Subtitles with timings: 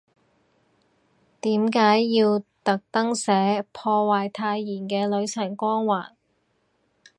[1.41, 1.79] 點解
[2.13, 6.15] 要特登寫，破壞太妍嘅女神光環